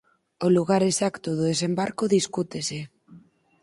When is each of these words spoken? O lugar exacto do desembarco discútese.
O 0.45 0.47
lugar 0.57 0.81
exacto 0.85 1.29
do 1.37 1.43
desembarco 1.51 2.03
discútese. 2.17 2.79